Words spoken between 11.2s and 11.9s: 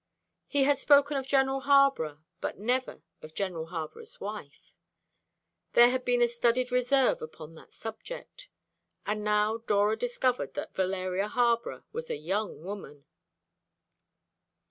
Harborough